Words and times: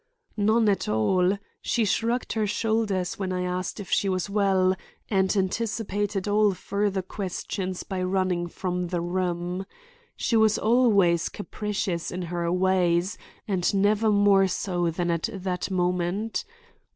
"None 0.35 0.67
at 0.67 0.89
all. 0.89 1.37
She 1.61 1.85
shrugged 1.85 2.33
her 2.33 2.47
shoulders 2.47 3.19
when 3.19 3.31
I 3.31 3.43
asked 3.43 3.79
if 3.79 3.91
she 3.91 4.09
was 4.09 4.31
well, 4.31 4.75
and 5.09 5.37
anticipated 5.37 6.27
all 6.27 6.55
further 6.55 7.03
questions 7.03 7.83
by 7.83 8.01
running 8.01 8.47
from 8.47 8.87
the 8.87 8.99
room. 8.99 9.63
She 10.15 10.35
was 10.35 10.57
always 10.57 11.29
capricious 11.29 12.09
in 12.09 12.23
her 12.23 12.51
ways 12.51 13.19
and 13.47 13.71
never 13.75 14.09
more 14.09 14.47
so 14.47 14.89
than 14.89 15.11
at 15.11 15.29
that 15.31 15.69
moment. 15.69 16.45